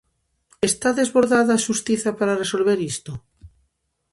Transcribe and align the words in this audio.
Está 0.69 0.89
desbordada 0.99 1.51
a 1.55 1.63
xustiza 1.65 2.09
para 2.19 2.39
resolver 2.43 2.79
isto? 2.93 3.11